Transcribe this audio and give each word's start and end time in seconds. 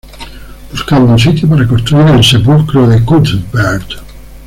Buscaban 0.71 1.11
un 1.11 1.19
sitio 1.19 1.47
para 1.47 1.67
construir 1.67 2.07
el 2.07 2.23
sepulcro 2.23 2.87
de 2.87 3.05
Cuthbert. 3.05 4.01